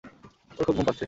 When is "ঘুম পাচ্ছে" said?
0.77-0.99